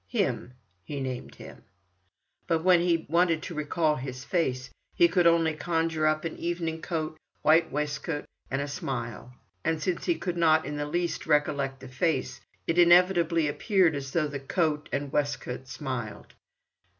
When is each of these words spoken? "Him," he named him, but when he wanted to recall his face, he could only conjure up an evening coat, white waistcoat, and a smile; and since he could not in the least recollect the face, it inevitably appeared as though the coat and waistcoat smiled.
"Him," 0.07 0.53
he 0.83 0.99
named 0.99 1.35
him, 1.35 1.63
but 2.47 2.63
when 2.63 2.79
he 2.79 3.05
wanted 3.07 3.43
to 3.43 3.53
recall 3.53 3.97
his 3.97 4.23
face, 4.23 4.71
he 4.95 5.07
could 5.07 5.27
only 5.27 5.53
conjure 5.53 6.07
up 6.07 6.25
an 6.25 6.37
evening 6.37 6.81
coat, 6.81 7.19
white 7.43 7.71
waistcoat, 7.71 8.25
and 8.49 8.63
a 8.63 8.67
smile; 8.67 9.35
and 9.63 9.79
since 9.79 10.05
he 10.05 10.15
could 10.15 10.37
not 10.37 10.65
in 10.65 10.75
the 10.77 10.87
least 10.87 11.27
recollect 11.27 11.81
the 11.81 11.87
face, 11.87 12.41
it 12.65 12.79
inevitably 12.79 13.47
appeared 13.47 13.93
as 13.93 14.09
though 14.09 14.27
the 14.27 14.39
coat 14.39 14.89
and 14.91 15.11
waistcoat 15.11 15.67
smiled. 15.67 16.33